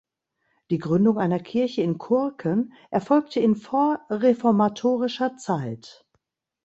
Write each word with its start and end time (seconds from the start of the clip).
Die 0.71 0.79
Gründung 0.79 1.19
einer 1.19 1.39
Kirche 1.39 1.83
in 1.83 1.99
Kurken 1.99 2.73
erfolgte 2.89 3.39
in 3.39 3.55
vorreformatorischer 3.55 5.37
Zeit. 5.37 6.07